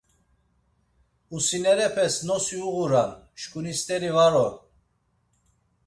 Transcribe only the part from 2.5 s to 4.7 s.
uğuran, şkuni steri var oran.